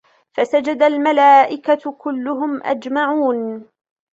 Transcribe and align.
فسجد 0.33 0.83
الملائكة 0.83 1.91
كلهم 1.91 2.63
أجمعون 2.63 3.65